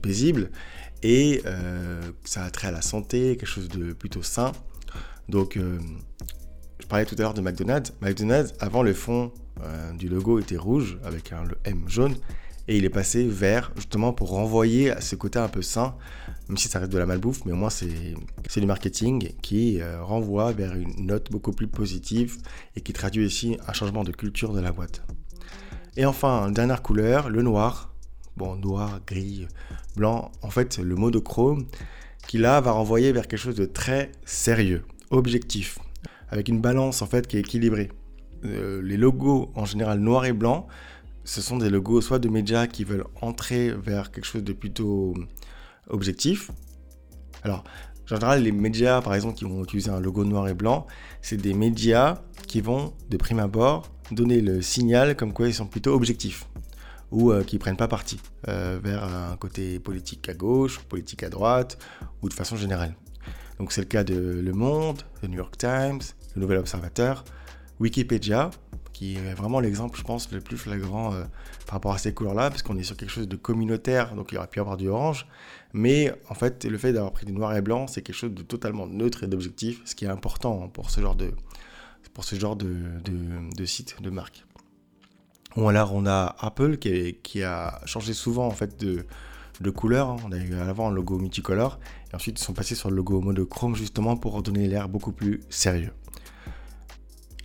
paisible, 0.00 0.50
et 1.02 1.42
euh, 1.44 2.00
ça 2.24 2.44
a 2.44 2.50
trait 2.50 2.68
à 2.68 2.70
la 2.70 2.82
santé, 2.82 3.36
quelque 3.36 3.48
chose 3.48 3.68
de 3.68 3.92
plutôt 3.92 4.22
sain. 4.22 4.52
Donc 5.28 5.56
euh, 5.56 5.78
je 6.78 6.86
parlais 6.86 7.04
tout 7.04 7.16
à 7.18 7.22
l'heure 7.22 7.34
de 7.34 7.40
McDonald's. 7.40 7.92
McDonald's, 8.00 8.54
avant 8.60 8.82
le 8.82 8.92
fond 8.92 9.32
euh, 9.62 9.92
du 9.92 10.08
logo 10.08 10.38
était 10.38 10.56
rouge 10.56 10.98
avec 11.04 11.30
le 11.30 11.58
M 11.64 11.82
jaune, 11.88 12.14
et 12.68 12.76
il 12.76 12.84
est 12.84 12.90
passé 12.90 13.26
vert 13.26 13.72
justement 13.76 14.12
pour 14.12 14.30
renvoyer 14.30 14.90
à 14.90 15.00
ce 15.00 15.16
côté 15.16 15.38
un 15.38 15.48
peu 15.48 15.62
sain, 15.62 15.94
même 16.48 16.56
si 16.56 16.68
ça 16.68 16.78
reste 16.78 16.92
de 16.92 16.98
la 16.98 17.06
malbouffe, 17.06 17.44
mais 17.44 17.52
au 17.52 17.56
moins 17.56 17.70
c'est 17.70 18.60
du 18.60 18.66
marketing 18.66 19.32
qui 19.42 19.80
euh, 19.80 20.02
renvoie 20.02 20.52
vers 20.52 20.74
une 20.74 21.06
note 21.06 21.30
beaucoup 21.30 21.52
plus 21.52 21.68
positive 21.68 22.36
et 22.74 22.80
qui 22.80 22.92
traduit 22.92 23.24
aussi 23.24 23.56
un 23.66 23.72
changement 23.72 24.04
de 24.04 24.12
culture 24.12 24.52
de 24.52 24.60
la 24.60 24.72
boîte. 24.72 25.02
Et 25.96 26.04
enfin, 26.04 26.50
dernière 26.50 26.82
couleur, 26.82 27.30
le 27.30 27.42
noir. 27.42 27.92
Bon, 28.36 28.54
noir, 28.54 29.00
gris, 29.06 29.46
blanc, 29.96 30.30
en 30.42 30.50
fait 30.50 30.78
le 30.78 30.94
monochrome 30.94 31.64
qui 32.26 32.36
là 32.38 32.60
va 32.60 32.72
renvoyer 32.72 33.12
vers 33.12 33.28
quelque 33.28 33.40
chose 33.40 33.54
de 33.54 33.64
très 33.64 34.12
sérieux, 34.24 34.82
objectif, 35.10 35.78
avec 36.28 36.48
une 36.48 36.60
balance 36.60 37.00
en 37.00 37.06
fait 37.06 37.26
qui 37.26 37.36
est 37.36 37.40
équilibrée. 37.40 37.90
Euh, 38.44 38.82
les 38.82 38.98
logos 38.98 39.50
en 39.54 39.64
général 39.64 40.00
noir 40.00 40.26
et 40.26 40.34
blanc 40.34 40.66
ce 41.26 41.42
sont 41.42 41.58
des 41.58 41.68
logos 41.68 42.00
soit 42.00 42.20
de 42.20 42.28
médias 42.28 42.66
qui 42.68 42.84
veulent 42.84 43.04
entrer 43.20 43.72
vers 43.72 44.12
quelque 44.12 44.24
chose 44.24 44.44
de 44.44 44.52
plutôt 44.52 45.12
objectif. 45.88 46.50
Alors, 47.42 47.64
en 48.04 48.06
général, 48.06 48.42
les 48.44 48.52
médias, 48.52 49.02
par 49.02 49.14
exemple, 49.14 49.34
qui 49.34 49.44
vont 49.44 49.62
utiliser 49.64 49.90
un 49.90 50.00
logo 50.00 50.24
noir 50.24 50.48
et 50.48 50.54
blanc, 50.54 50.86
c'est 51.22 51.36
des 51.36 51.52
médias 51.52 52.22
qui 52.46 52.60
vont, 52.60 52.94
de 53.10 53.16
prime 53.16 53.40
abord, 53.40 53.90
donner 54.12 54.40
le 54.40 54.62
signal 54.62 55.16
comme 55.16 55.32
quoi 55.32 55.48
ils 55.48 55.54
sont 55.54 55.66
plutôt 55.66 55.92
objectifs 55.92 56.46
ou 57.10 57.32
euh, 57.32 57.42
qui 57.42 57.58
prennent 57.58 57.76
pas 57.76 57.88
parti 57.88 58.20
euh, 58.48 58.78
vers 58.82 59.02
un 59.02 59.36
côté 59.36 59.80
politique 59.80 60.28
à 60.28 60.34
gauche, 60.34 60.78
politique 60.80 61.24
à 61.24 61.28
droite 61.28 61.78
ou 62.22 62.28
de 62.28 62.34
façon 62.34 62.56
générale. 62.56 62.94
Donc 63.58 63.72
c'est 63.72 63.80
le 63.80 63.86
cas 63.86 64.04
de 64.04 64.14
Le 64.14 64.52
Monde, 64.52 65.02
le 65.22 65.28
New 65.28 65.38
York 65.38 65.56
Times, 65.56 66.00
le 66.34 66.40
Nouvel 66.40 66.58
Observateur, 66.58 67.24
Wikipédia, 67.80 68.50
qui 68.96 69.16
est 69.16 69.34
vraiment 69.34 69.60
l'exemple, 69.60 69.98
je 69.98 70.04
pense, 70.04 70.32
le 70.32 70.40
plus 70.40 70.56
flagrant 70.56 71.12
euh, 71.12 71.24
par 71.66 71.74
rapport 71.74 71.92
à 71.92 71.98
ces 71.98 72.14
couleurs-là, 72.14 72.48
parce 72.48 72.62
qu'on 72.62 72.78
est 72.78 72.82
sur 72.82 72.96
quelque 72.96 73.10
chose 73.10 73.28
de 73.28 73.36
communautaire, 73.36 74.14
donc 74.14 74.32
il 74.32 74.38
aurait 74.38 74.46
pu 74.46 74.58
y 74.58 74.60
avoir 74.60 74.78
du 74.78 74.88
orange. 74.88 75.26
Mais 75.74 76.14
en 76.30 76.34
fait, 76.34 76.64
le 76.64 76.78
fait 76.78 76.94
d'avoir 76.94 77.12
pris 77.12 77.26
du 77.26 77.32
noir 77.32 77.54
et 77.54 77.60
blanc, 77.60 77.88
c'est 77.88 78.00
quelque 78.00 78.16
chose 78.16 78.32
de 78.32 78.40
totalement 78.40 78.86
neutre 78.86 79.22
et 79.22 79.26
d'objectif, 79.26 79.82
ce 79.84 79.94
qui 79.94 80.06
est 80.06 80.08
important 80.08 80.68
pour 80.68 80.88
ce 80.88 81.02
genre 81.02 81.14
de, 81.14 81.32
pour 82.14 82.24
ce 82.24 82.36
genre 82.36 82.56
de, 82.56 82.74
de, 83.54 83.64
site, 83.66 84.00
de 84.00 84.08
marque. 84.08 84.46
Ou 85.56 85.68
alors 85.68 85.92
on 85.94 86.06
a 86.06 86.34
Apple 86.38 86.78
qui, 86.78 87.42
a 87.42 87.82
changé 87.84 88.14
souvent 88.14 88.46
en 88.46 88.52
fait 88.52 88.80
de, 88.80 89.04
de 89.60 89.70
couleur. 89.70 90.08
Hein. 90.08 90.16
On 90.26 90.32
a 90.32 90.38
eu 90.38 90.54
à 90.54 90.64
l'avant 90.64 90.88
un 90.88 90.92
logo 90.92 91.18
multicolore 91.18 91.78
et 92.10 92.16
ensuite 92.16 92.40
ils 92.40 92.44
sont 92.44 92.54
passés 92.54 92.74
sur 92.74 92.88
le 92.88 92.96
logo 92.96 93.20
monochrome 93.20 93.76
justement 93.76 94.16
pour 94.16 94.42
donner 94.42 94.68
l'air 94.68 94.88
beaucoup 94.88 95.12
plus 95.12 95.42
sérieux. 95.50 95.92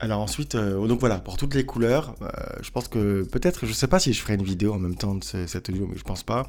Alors 0.01 0.19
ensuite, 0.19 0.55
euh, 0.55 0.87
donc 0.87 0.99
voilà, 0.99 1.19
pour 1.19 1.37
toutes 1.37 1.53
les 1.53 1.63
couleurs, 1.63 2.15
euh, 2.23 2.27
je 2.63 2.71
pense 2.71 2.87
que 2.87 3.21
peut-être, 3.23 3.67
je 3.67 3.71
sais 3.71 3.85
pas 3.85 3.99
si 3.99 4.13
je 4.13 4.21
ferai 4.21 4.33
une 4.33 4.41
vidéo 4.43 4.73
en 4.73 4.79
même 4.79 4.95
temps 4.95 5.13
de 5.13 5.23
cette 5.23 5.69
audio, 5.69 5.87
mais 5.87 5.95
je 5.95 6.03
pense 6.03 6.23
pas. 6.23 6.47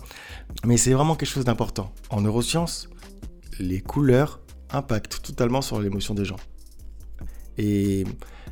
Mais 0.65 0.79
c'est 0.79 0.95
vraiment 0.95 1.17
quelque 1.17 1.29
chose 1.29 1.45
d'important. 1.45 1.93
En 2.09 2.23
neurosciences, 2.23 2.89
les 3.59 3.83
couleurs 3.83 4.41
impactent 4.71 5.21
totalement 5.23 5.61
sur 5.61 5.83
l'émotion 5.83 6.15
des 6.15 6.25
gens. 6.25 6.39
Et 7.59 8.05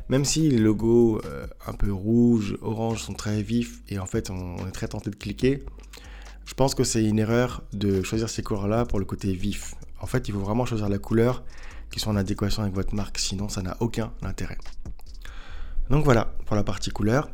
même 0.07 0.23
si 0.23 0.49
les 0.49 0.59
logos 0.59 1.19
euh, 1.25 1.47
un 1.65 1.73
peu 1.73 1.91
rouge, 1.91 2.55
orange 2.61 3.01
sont 3.01 3.13
très 3.13 3.41
vifs 3.41 3.81
et 3.89 3.97
en 3.97 4.05
fait 4.05 4.29
on, 4.29 4.67
est 4.67 4.71
très 4.71 4.87
tenté 4.87 5.09
de 5.09 5.15
cliquer, 5.15 5.63
je 6.45 6.53
pense 6.53 6.75
que 6.75 6.83
c'est 6.83 7.03
une 7.03 7.17
erreur 7.17 7.63
de 7.73 8.03
choisir 8.03 8.29
ces 8.29 8.43
couleurs-là 8.43 8.85
pour 8.85 8.99
le 8.99 9.05
côté 9.05 9.33
vif. 9.33 9.73
En 9.99 10.05
fait, 10.05 10.27
il 10.27 10.33
faut 10.33 10.41
vraiment 10.41 10.67
choisir 10.67 10.89
la 10.89 10.99
couleur 10.99 11.43
qui 11.91 11.99
soit 11.99 12.11
en 12.11 12.15
adéquation 12.15 12.61
avec 12.61 12.75
votre 12.75 12.93
marque, 12.95 13.17
sinon 13.17 13.49
ça 13.49 13.61
n'a 13.61 13.77
aucun 13.79 14.11
intérêt. 14.21 14.57
Donc 15.89 16.05
voilà 16.05 16.33
pour 16.45 16.55
la 16.55 16.63
partie 16.63 16.89
couleur. 16.89 17.29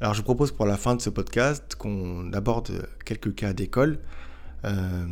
Alors 0.00 0.14
je 0.14 0.22
propose 0.22 0.52
pour 0.52 0.66
la 0.66 0.76
fin 0.76 0.96
de 0.96 1.00
ce 1.00 1.10
podcast 1.10 1.76
qu'on 1.76 2.32
aborde 2.32 2.88
quelques 3.04 3.34
cas 3.34 3.52
d'école 3.52 4.00
euh, 4.64 5.06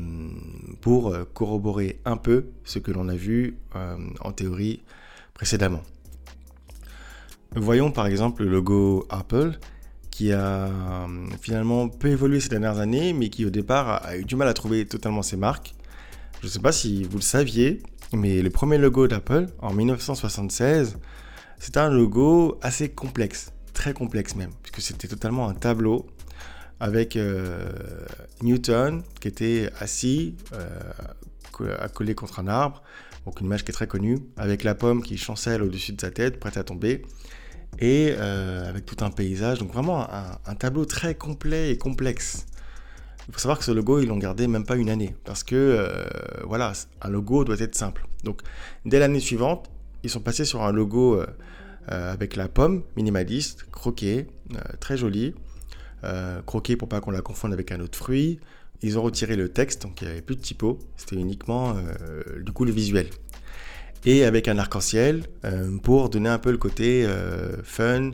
pour 0.80 1.14
corroborer 1.34 2.00
un 2.04 2.16
peu 2.16 2.46
ce 2.64 2.78
que 2.78 2.90
l'on 2.90 3.08
a 3.08 3.14
vu 3.14 3.58
euh, 3.76 3.96
en 4.20 4.32
théorie 4.32 4.82
précédemment. 5.34 5.82
Voyons 7.54 7.90
par 7.90 8.06
exemple 8.06 8.44
le 8.44 8.50
logo 8.50 9.06
Apple 9.10 9.58
qui 10.10 10.32
a 10.32 10.66
euh, 10.66 11.06
finalement 11.40 11.88
peu 11.88 12.08
évolué 12.08 12.40
ces 12.40 12.48
dernières 12.48 12.78
années 12.78 13.12
mais 13.12 13.28
qui 13.28 13.44
au 13.44 13.50
départ 13.50 14.04
a 14.06 14.16
eu 14.16 14.24
du 14.24 14.36
mal 14.36 14.48
à 14.48 14.54
trouver 14.54 14.86
totalement 14.86 15.22
ses 15.22 15.36
marques. 15.36 15.74
Je 16.40 16.46
ne 16.46 16.50
sais 16.50 16.60
pas 16.60 16.72
si 16.72 17.04
vous 17.04 17.16
le 17.16 17.22
saviez, 17.22 17.82
mais 18.12 18.42
le 18.42 18.50
premier 18.50 18.78
logo 18.78 19.06
d'Apple 19.06 19.46
en 19.60 19.72
1976 19.72 20.98
c'était 21.62 21.78
un 21.78 21.90
logo 21.90 22.59
assez 22.61 22.88
complexe, 22.88 23.52
très 23.73 23.95
complexe 23.95 24.35
même, 24.35 24.50
puisque 24.64 24.83
c'était 24.83 25.07
totalement 25.07 25.49
un 25.49 25.54
tableau 25.54 26.09
avec 26.81 27.14
euh, 27.14 27.71
Newton 28.42 29.04
qui 29.21 29.28
était 29.28 29.71
assis, 29.78 30.35
euh, 30.54 31.76
accolé 31.78 32.16
contre 32.16 32.40
un 32.40 32.49
arbre, 32.49 32.83
donc 33.26 33.38
une 33.38 33.47
image 33.47 33.62
qui 33.62 33.71
est 33.71 33.75
très 33.75 33.87
connue, 33.87 34.19
avec 34.37 34.64
la 34.64 34.75
pomme 34.75 35.04
qui 35.04 35.16
chancelle 35.16 35.62
au-dessus 35.62 35.92
de 35.92 36.00
sa 36.00 36.11
tête, 36.11 36.40
prête 36.40 36.57
à 36.57 36.64
tomber, 36.64 37.02
et 37.78 38.12
euh, 38.19 38.69
avec 38.69 38.85
tout 38.85 38.97
un 39.04 39.11
paysage, 39.11 39.61
donc 39.61 39.73
vraiment 39.73 40.04
un, 40.11 40.54
tableau 40.57 40.85
très 40.85 41.14
complet 41.14 41.71
et 41.71 41.78
complexe. 41.78 42.47
Il 43.28 43.35
faut 43.35 43.38
savoir 43.38 43.61
que 43.61 43.64
ce 43.64 43.71
logo, 43.71 44.00
ils 44.00 44.09
l'ont 44.09 44.19
gardé 44.19 44.49
même 44.49 44.66
pas 44.66 44.75
une 44.75 44.90
année, 44.90 45.14
parce 45.23 45.45
que 45.45 45.88
voilà, 46.45 46.73
un 47.02 47.09
logo 47.09 47.45
doit 47.45 47.61
être 47.61 47.76
simple. 47.76 48.04
Donc 48.25 48.40
dès 48.85 48.99
l'année 48.99 49.21
suivante, 49.21 49.71
ils 50.02 50.11
sont 50.11 50.21
passés 50.21 50.44
sur 50.44 50.62
un 50.62 50.73
logo 50.73 51.21
euh, 51.21 51.26
euh, 51.90 52.12
avec 52.12 52.37
la 52.37 52.49
pomme 52.49 52.82
minimaliste, 52.97 53.66
croqué, 53.71 54.26
euh, 54.54 54.59
très 54.80 54.97
joli. 54.97 55.35
croqué 56.47 56.76
pour 56.76 56.88
pas 56.88 57.00
qu'on 57.00 57.12
la 57.12 57.23
confonde 57.23 57.52
avec 57.52 57.71
un 57.71 57.80
autre 57.80 57.97
fruit. 57.97 58.40
Ils 58.82 58.99
ont 58.99 59.02
retiré 59.02 59.37
le 59.37 59.49
texte, 59.49 59.82
donc 59.82 60.00
il 60.00 60.06
n'y 60.06 60.11
avait 60.11 60.23
plus 60.23 60.35
de 60.35 60.40
typo. 60.40 60.80
C'était 60.97 61.14
uniquement 61.14 61.76
du 62.44 62.50
coup 62.50 62.64
le 62.64 62.73
visuel. 62.73 63.09
Et 64.04 64.25
avec 64.25 64.49
un 64.49 64.59
arc-en-ciel 64.59 65.23
pour 65.85 66.11
donner 66.11 66.28
un 66.28 66.40
peu 66.40 66.50
le 66.50 66.59
côté 66.59 67.06
fun 67.62 68.11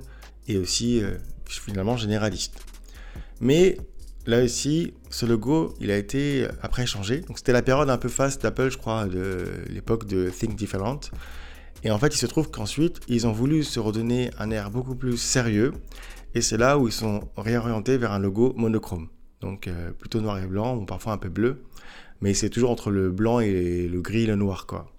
et 0.49 0.59
aussi 0.59 1.03
finalement 1.47 1.97
généraliste. 1.97 2.59
Mais 3.41 3.79
là 4.27 4.43
aussi, 4.43 4.93
ce 5.09 5.25
logo, 5.25 5.75
il 5.81 5.91
a 5.91 5.97
été 5.97 6.47
après 6.61 6.85
changé. 6.85 7.21
Donc 7.21 7.39
c'était 7.39 7.55
la 7.55 7.63
période 7.63 7.89
un 7.89 7.97
peu 7.97 8.11
fast 8.11 8.43
d'Apple, 8.43 8.71
je 8.71 8.77
crois, 8.77 9.07
de 9.07 9.47
l'époque 9.71 10.07
de 10.07 10.29
Think 10.29 10.57
Different. 10.57 11.11
Et 11.85 11.91
en 11.91 11.99
fait, 11.99 12.15
il 12.15 12.19
se 12.19 12.27
trouve 12.27 12.51
qu'ensuite, 12.51 13.01
ils 13.09 13.27
ont 13.27 13.33
voulu 13.33 13.63
se 13.63 13.79
redonner 13.79 14.31
un 14.39 14.51
air 14.51 14.71
beaucoup 14.71 14.97
plus 14.97 15.17
sérieux. 15.17 15.73
Et 16.35 16.41
c'est 16.41 16.57
là 16.57 16.79
où 16.79 16.89
ils 16.89 16.93
sont 16.93 17.29
réorientés 17.37 17.97
vers 17.99 18.13
un 18.13 18.19
logo 18.19 18.53
monochrome. 18.57 19.09
Donc 19.41 19.69
euh, 19.69 19.93
plutôt 19.93 20.21
noir 20.21 20.39
et 20.39 20.47
blanc, 20.47 20.77
ou 20.77 20.85
parfois 20.85 21.13
un 21.13 21.19
peu 21.19 21.29
bleu. 21.29 21.65
Mais 22.21 22.35
c'est 22.35 22.51
toujours 22.51 22.71
entre 22.71 22.91
le 22.91 23.11
blanc 23.11 23.39
et 23.41 23.89
le 23.89 24.01
gris 24.01 24.25
et 24.25 24.27
le 24.27 24.37
noir, 24.37 24.67
quoi. 24.67 24.93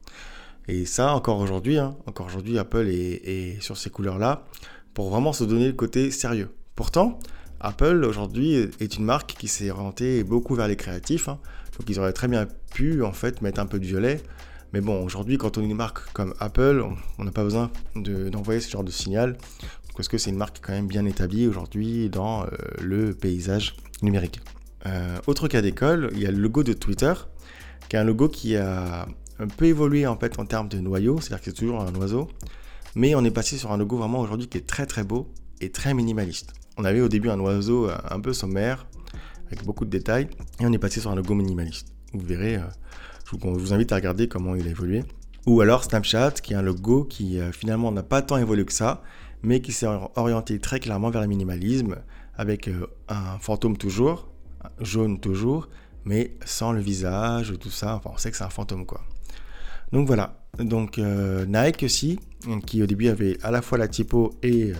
Et 0.69 0.86
ça, 0.86 1.13
encore 1.13 1.39
aujourd'hui, 1.39 1.79
hein, 1.79 1.98
encore 2.05 2.27
aujourd'hui, 2.27 2.59
Apple 2.59 2.88
est, 2.88 3.59
sur 3.59 3.75
ces 3.75 3.89
couleurs-là 3.89 4.45
pour 4.93 5.09
vraiment 5.09 5.33
se 5.33 5.43
donner 5.43 5.65
le 5.65 5.74
côté 5.74 6.12
sérieux. 6.12 6.50
Pourtant, 6.75 7.19
Apple 7.59 8.05
aujourd'hui 8.05 8.53
est 8.53 8.95
une 8.95 9.03
marque 9.03 9.36
qui 9.38 9.48
s'est 9.48 9.71
orientée 9.71 10.24
beaucoup 10.24 10.53
vers 10.53 10.67
les 10.67 10.75
créatifs. 10.75 11.27
Hein. 11.27 11.39
donc 11.77 11.89
ils 11.89 12.00
auraient 12.00 12.13
très 12.13 12.27
bien 12.27 12.48
pu 12.71 13.03
en 13.03 13.13
fait 13.13 13.41
mettre 13.41 13.59
un 13.59 13.65
peu 13.65 13.79
de 13.79 13.86
violet, 13.86 14.21
mais 14.73 14.81
bon, 14.81 15.03
aujourd'hui, 15.03 15.38
quand 15.38 15.57
on 15.57 15.61
est 15.61 15.65
une 15.65 15.75
marque 15.75 16.11
comme 16.13 16.33
Apple, 16.39 16.83
on 17.17 17.23
n'a 17.23 17.31
pas 17.31 17.43
besoin 17.43 17.71
d'envoyer 17.95 18.59
ce 18.59 18.69
genre 18.69 18.83
de 18.83 18.91
signal, 18.91 19.38
parce 19.95 20.07
que 20.07 20.17
c'est 20.17 20.29
une 20.29 20.38
marque 20.38 20.59
quand 20.61 20.73
même 20.73 20.88
bien 20.88 21.05
établie 21.05 21.47
aujourd'hui 21.47 22.09
dans 22.09 22.43
euh, 22.43 22.47
le 22.81 23.13
paysage 23.13 23.75
numérique. 24.01 24.41
Euh, 24.85 25.17
autre 25.27 25.47
cas 25.47 25.61
d'école, 25.61 26.09
il 26.13 26.19
y 26.19 26.25
a 26.25 26.31
le 26.31 26.38
logo 26.38 26.63
de 26.63 26.73
Twitter, 26.73 27.13
qui 27.89 27.95
est 27.95 27.99
un 27.99 28.03
logo 28.03 28.29
qui 28.29 28.55
a 28.55 29.07
un 29.39 29.47
peu 29.47 29.65
évolué 29.65 30.05
en 30.07 30.17
fait 30.17 30.39
en 30.39 30.45
termes 30.45 30.69
de 30.69 30.79
noyau, 30.79 31.19
c'est-à-dire 31.19 31.39
que 31.39 31.45
c'est 31.45 31.57
toujours 31.57 31.81
un 31.81 31.93
oiseau, 31.95 32.29
mais 32.95 33.15
on 33.15 33.23
est 33.23 33.31
passé 33.31 33.57
sur 33.57 33.71
un 33.71 33.77
logo 33.77 33.97
vraiment 33.97 34.19
aujourd'hui 34.19 34.47
qui 34.47 34.57
est 34.57 34.67
très 34.67 34.85
très 34.85 35.03
beau 35.03 35.27
et 35.61 35.71
très 35.71 35.93
minimaliste. 35.93 36.53
On 36.77 36.85
avait 36.85 37.01
au 37.01 37.09
début 37.09 37.29
un 37.29 37.39
oiseau 37.39 37.89
un 38.09 38.19
peu 38.21 38.31
sommaire, 38.31 38.88
avec 39.47 39.65
beaucoup 39.65 39.85
de 39.85 39.89
détails, 39.89 40.27
et 40.59 40.65
on 40.65 40.71
est 40.71 40.77
passé 40.77 41.01
sur 41.01 41.11
un 41.11 41.15
logo 41.15 41.33
minimaliste. 41.33 41.88
Vous 42.13 42.25
verrez, 42.25 42.55
euh, 42.55 42.63
je 43.31 43.48
vous 43.48 43.74
invite 43.74 43.91
à 43.91 43.95
regarder 43.95 44.27
comment 44.27 44.55
il 44.55 44.67
a 44.67 44.71
évolué. 44.71 45.03
Ou 45.45 45.62
alors 45.62 45.83
Snapchat, 45.83 46.31
qui 46.31 46.53
est 46.53 46.55
un 46.55 46.62
logo 46.62 47.03
qui 47.03 47.39
euh, 47.39 47.51
finalement 47.51 47.91
n'a 47.91 48.03
pas 48.03 48.21
tant 48.21 48.38
évolué 48.38 48.65
que 48.65 48.74
ça, 48.74 49.01
mais 49.41 49.62
qui 49.62 49.71
s'est 49.71 49.88
orienté 50.15 50.59
très 50.59 50.79
clairement 50.79 51.09
vers 51.09 51.21
le 51.21 51.27
minimalisme, 51.27 51.95
avec 52.36 52.67
euh, 52.67 52.88
un 53.07 53.39
fantôme 53.39 53.77
toujours, 53.77 54.29
jaune 54.79 55.19
toujours, 55.19 55.69
mais 56.05 56.36
sans 56.45 56.71
le 56.71 56.81
visage, 56.81 57.53
tout 57.59 57.69
ça. 57.69 57.95
Enfin, 57.95 58.12
on 58.13 58.17
sait 58.17 58.31
que 58.31 58.38
c'est 58.38 58.43
un 58.43 58.50
fantôme, 58.50 58.86
quoi. 58.86 59.01
Donc 59.91 60.07
voilà. 60.07 60.36
Donc 60.59 60.98
euh, 60.98 61.45
Nike 61.45 61.83
aussi, 61.83 62.19
qui 62.65 62.83
au 62.83 62.86
début 62.86 63.07
avait 63.07 63.38
à 63.43 63.51
la 63.51 63.62
fois 63.62 63.77
la 63.77 63.88
typo 63.88 64.33
et, 64.43 64.74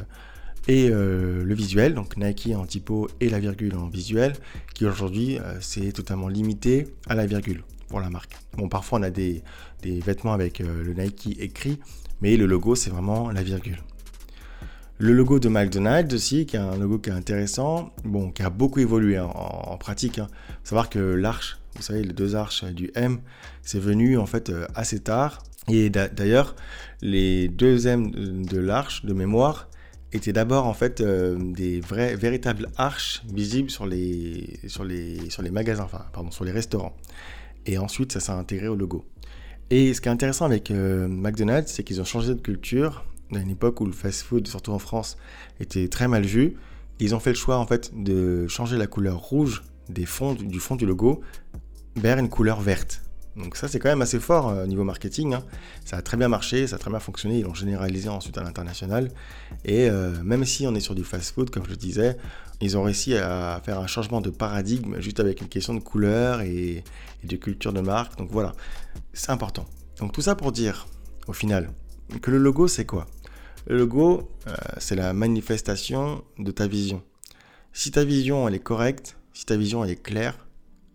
le 0.68 1.54
visuel, 1.56 1.96
donc 1.96 2.16
Nike 2.16 2.52
en 2.56 2.66
typo 2.66 3.08
et 3.20 3.30
la 3.30 3.40
virgule 3.40 3.76
en 3.76 3.88
visuel, 3.88 4.34
qui 4.76 4.86
aujourd'hui 4.86 5.40
c'est 5.62 5.92
totalement 5.94 6.28
limité 6.28 6.88
à 7.08 7.16
la 7.16 7.26
virgule 7.26 7.64
pour 7.90 8.00
la 8.00 8.10
marque. 8.10 8.38
Bon, 8.58 8.70
parfois 8.70 9.00
on 9.00 9.04
a 9.04 9.10
des, 9.10 9.44
vêtements 9.84 10.34
avec 10.34 10.62
euh, 10.62 10.84
le 10.84 10.94
Nike 10.94 11.38
écrit, 11.40 11.80
mais 12.22 12.38
le 12.38 12.46
logo 12.46 12.76
c'est 12.76 12.90
vraiment 12.90 13.32
la 13.32 13.44
virgule. 13.44 13.80
Le 15.02 15.14
logo 15.14 15.40
de 15.40 15.48
McDonald's 15.48 16.14
aussi, 16.14 16.46
qui 16.46 16.58
est 16.58 16.60
un 16.60 16.78
logo 16.78 17.00
qui 17.00 17.10
est 17.10 17.14
intéressant, 17.14 17.94
bon, 18.04 18.32
qui 18.32 18.44
a 18.44 18.50
beaucoup 18.50 18.80
évolué 18.80 19.18
en, 19.18 19.78
pratique. 19.80 20.20
Hein. 20.20 20.28
Savoir 20.66 20.90
que 20.90 21.00
l'arche, 21.00 21.58
vous 21.78 21.82
savez, 21.82 22.04
les 22.04 22.12
deux 22.12 22.36
arches 22.36 22.66
du 22.66 22.92
M, 22.96 23.20
c'est 23.62 23.80
venu 23.80 24.18
en 24.18 24.26
fait 24.26 24.50
euh, 24.50 24.68
assez 24.76 25.00
tard. 25.00 25.42
Et 25.70 25.90
d'ailleurs, 25.90 26.54
les 27.02 27.48
deux 27.48 27.88
M 27.88 28.12
de 28.44 28.58
l'arche 28.58 29.06
de 29.06 29.14
mémoire 29.14 29.70
étaient 30.12 30.34
d'abord 30.34 30.66
en 30.66 30.74
fait 30.74 31.00
euh, 31.00 31.38
des 31.40 31.80
vrais, 31.80 32.18
véritables 32.18 32.68
arches 32.76 33.22
visibles 33.32 33.70
sur 33.70 33.86
les, 33.86 34.60
sur 34.68 34.84
les, 34.84 35.30
sur 35.30 35.44
les 35.44 35.52
magasins, 35.52 35.84
enfin, 35.86 36.06
pardon, 36.12 36.32
sur 36.32 36.44
les 36.44 36.52
restaurants 36.52 36.94
et 37.66 37.78
ensuite 37.78 38.12
ça 38.12 38.20
s'est 38.20 38.32
intégré 38.32 38.68
au 38.68 38.76
logo. 38.76 39.06
Et 39.70 39.94
ce 39.94 40.02
qui 40.02 40.10
est 40.10 40.12
intéressant 40.12 40.46
avec 40.46 40.72
euh, 40.72 41.08
McDonald's, 41.08 41.72
c'est 41.72 41.84
qu'ils 41.84 42.02
ont 42.02 42.06
changé 42.06 42.34
de 42.34 42.42
culture. 42.42 43.06
À 43.34 43.38
une 43.38 43.52
époque 43.52 43.80
où 43.82 43.86
le 43.86 43.92
fast-food, 43.92 44.48
surtout 44.48 44.72
en 44.72 44.80
France, 44.80 45.18
était 45.60 45.88
très 45.88 46.08
mal 46.08 46.24
vu, 46.24 46.56
ils 47.00 47.14
ont 47.14 47.20
fait 47.20 47.30
le 47.30 47.36
choix 47.36 47.58
en 47.58 47.68
fait 47.68 47.92
de 47.96 48.48
changer 48.48 48.78
la 48.78 48.88
couleur 48.88 49.18
rouge 49.18 49.64
des 49.88 50.06
fonds, 50.06 50.34
du 50.34 50.60
fond 50.60 50.76
du 50.76 50.86
logo 50.86 51.22
vers 51.96 52.18
une 52.18 52.30
couleur 52.30 52.62
verte. 52.62 53.02
Donc 53.40 53.56
ça 53.56 53.68
c'est 53.68 53.80
quand 53.80 53.90
même 53.90 54.02
assez 54.02 54.20
fort 54.20 54.50
euh, 54.50 54.66
au 54.66 54.68
niveau 54.68 54.84
marketing. 54.84 55.34
Hein. 55.34 55.44
Ça 55.86 55.98
a 55.98 56.02
très 56.02 56.18
bien 56.18 56.28
marché, 56.28 56.68
ça 56.68 56.76
a 56.76 56.80
très 56.80 56.92
bien 56.92 57.00
fonctionné, 57.00 57.40
ils 57.40 57.44
l'ont 57.44 57.54
généralisé 57.54 58.10
ensuite 58.10 58.38
à 58.38 58.44
l'international. 58.44 59.10
Et 59.66 59.90
euh, 59.90 60.12
même 60.24 60.46
si 60.46 60.68
on 60.68 60.76
est 60.76 60.82
sur 60.82 60.94
du 60.94 61.04
fast-food, 61.04 61.50
comme 61.50 61.64
je 61.66 61.70
le 61.70 61.78
disais, 61.78 62.18
ils 62.62 62.78
ont 62.78 62.84
réussi 62.84 63.16
à 63.16 63.62
faire 63.64 63.80
un 63.80 63.88
changement 63.88 64.20
de 64.20 64.30
paradigme 64.30 65.00
juste 65.00 65.22
avec 65.22 65.40
une 65.42 65.48
question 65.48 65.74
de 65.74 65.80
couleur 65.80 66.42
et, 66.42 66.84
de 67.24 67.36
culture 67.38 67.74
de 67.74 67.82
marque. 67.82 68.18
Donc 68.18 68.30
voilà, 68.32 68.54
c'est 69.14 69.32
important. 69.32 69.66
Donc 70.00 70.12
tout 70.12 70.22
ça 70.22 70.36
pour 70.36 70.52
dire, 70.52 70.88
au 71.28 71.34
final, 71.34 71.72
que 72.22 72.32
le 72.32 72.38
logo 72.38 72.68
c'est 72.68 72.86
quoi? 72.86 73.08
Le 73.68 73.78
logo, 73.78 74.30
euh, 74.48 74.56
c'est 74.78 74.96
la 74.96 75.14
manifestation 75.14 76.24
de 76.38 76.52
ta 76.52 76.68
vision. 76.68 77.02
Si 77.72 77.92
ta 77.92 78.04
vision 78.04 78.48
elle 78.48 78.56
est 78.56 78.60
correcte, 78.64 79.16
si 79.34 79.46
ta 79.46 79.56
vision 79.56 79.84
elle 79.86 79.92
est 79.92 80.02
claire, 80.02 80.46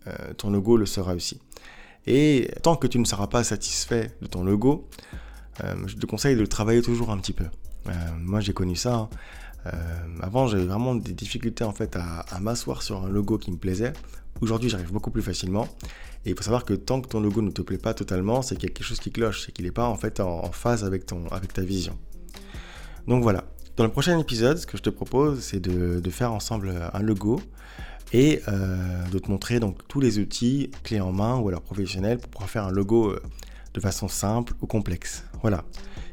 euh, 0.06 0.34
ton 0.36 0.50
logo 0.50 0.76
le 0.76 0.86
sera 0.86 1.14
aussi. 1.14 1.40
Et 2.06 2.50
tant 2.62 2.76
que 2.76 2.86
tu 2.86 2.98
ne 2.98 3.04
seras 3.04 3.26
pas 3.26 3.44
satisfait 3.44 4.12
de 4.20 4.26
ton 4.26 4.44
logo, 4.44 4.88
euh, 5.62 5.74
je 5.86 5.96
te 5.96 6.06
conseille 6.06 6.36
de 6.36 6.40
le 6.40 6.48
travailler 6.48 6.82
toujours 6.82 7.10
un 7.10 7.18
petit 7.18 7.32
peu. 7.32 7.46
moi 8.18 8.40
j'ai 8.40 8.52
connu 8.52 8.76
ça. 8.76 8.94
Hein. 8.94 9.08
avant 10.20 10.46
j'avais 10.46 10.66
vraiment 10.66 10.94
des 10.94 11.12
difficultés 11.12 11.64
en 11.64 11.72
fait 11.72 11.96
à, 11.96 12.38
m'asseoir 12.40 12.82
sur 12.82 13.04
un 13.04 13.08
logo 13.08 13.38
qui 13.38 13.50
me 13.50 13.56
plaisait. 13.56 13.92
Aujourd'hui 14.40 14.68
j'arrive 14.68 14.92
beaucoup 14.92 15.10
plus 15.10 15.22
facilement. 15.22 15.68
Et 16.26 16.30
il 16.30 16.36
faut 16.36 16.42
savoir 16.42 16.64
que 16.64 16.74
tant 16.74 17.00
que 17.00 17.08
ton 17.08 17.20
logo 17.20 17.42
ne 17.42 17.50
te 17.50 17.60
plaît 17.62 17.78
pas 17.78 17.92
totalement, 17.92 18.40
c'est 18.40 18.54
qu'il 18.56 18.68
y 18.68 18.72
a 18.72 18.74
quelque 18.74 18.86
chose 18.86 19.00
qui 19.00 19.10
cloche, 19.10 19.44
c'est 19.44 19.52
qu'il 19.52 19.66
n'est 19.66 19.70
pas 19.70 19.86
en 19.86 19.96
fait 19.96 20.20
en, 20.20 20.50
phase 20.52 20.82
avec, 20.84 21.04
ton, 21.04 21.26
avec 21.28 21.52
ta 21.52 21.62
vision. 21.62 21.98
Donc 23.06 23.22
voilà. 23.22 23.44
Dans 23.76 23.84
le 23.84 23.90
prochain 23.90 24.18
épisode, 24.18 24.56
ce 24.56 24.66
que 24.66 24.76
je 24.78 24.82
te 24.82 24.90
propose, 24.90 25.40
c'est 25.40 25.60
de, 25.60 26.10
faire 26.10 26.32
ensemble 26.32 26.72
un 26.92 27.02
logo 27.02 27.40
et 28.14 28.40
euh, 28.46 29.04
de 29.10 29.18
te 29.18 29.28
montrer 29.28 29.58
donc 29.58 29.88
tous 29.88 29.98
les 29.98 30.20
outils 30.20 30.70
clés 30.84 31.00
en 31.00 31.12
main 31.12 31.36
ou 31.36 31.48
alors 31.48 31.62
professionnels 31.62 32.18
pour 32.18 32.30
pouvoir 32.30 32.48
faire 32.48 32.64
un 32.64 32.70
logo 32.70 33.10
euh, 33.10 33.20
de 33.74 33.80
façon 33.80 34.06
simple 34.06 34.52
ou 34.62 34.68
complexe. 34.68 35.24
Voilà. 35.42 35.64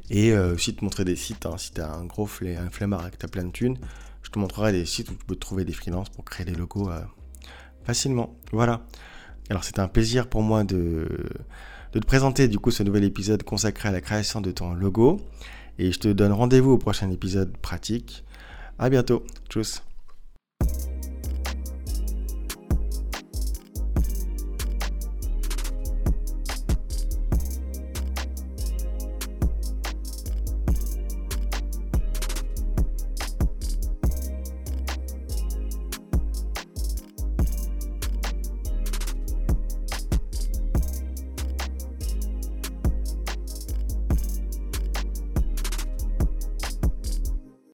Et 0.09 0.31
euh, 0.31 0.55
aussi 0.55 0.75
te 0.75 0.83
montrer 0.83 1.05
des 1.05 1.15
sites. 1.15 1.45
Hein. 1.45 1.59
si 1.59 1.71
tu 1.71 1.79
as 1.79 1.93
un 1.93 2.05
gros 2.05 2.27
un 2.41 2.69
flemmard 2.71 3.05
et 3.05 3.11
tu 3.11 3.23
as 3.23 3.29
plein 3.29 3.43
de 3.43 3.51
thunes, 3.51 3.77
je 4.23 4.31
te 4.31 4.39
montrerai 4.39 4.71
des 4.71 4.83
sites 4.87 5.11
où 5.11 5.13
tu 5.13 5.25
peux 5.25 5.35
trouver 5.35 5.63
des 5.63 5.73
freelances 5.73 6.09
pour 6.09 6.25
créer 6.25 6.43
des 6.43 6.55
logos 6.55 6.89
facilement. 7.83 8.35
Voilà. 8.51 8.81
Alors 9.51 9.63
c'était 9.63 9.81
un 9.81 9.87
plaisir 9.87 10.27
pour 10.27 10.41
moi 10.41 10.63
de, 10.63 11.07
de 11.93 11.99
te 11.99 12.05
présenter 12.07 12.47
du 12.47 12.57
coup 12.57 12.71
ce 12.71 12.81
nouvel 12.81 13.03
épisode 13.03 13.43
consacré 13.43 13.89
à 13.89 13.91
la 13.91 14.01
création 14.01 14.41
de 14.41 14.49
ton 14.49 14.73
logo. 14.73 15.21
Et 15.77 15.91
je 15.91 15.99
te 15.99 16.07
donne 16.07 16.31
rendez-vous 16.31 16.71
au 16.71 16.77
prochain 16.79 17.11
épisode 17.11 17.55
pratique. 17.57 18.23
À 18.79 18.89
bientôt. 18.89 19.23
Tchuss. 19.49 19.83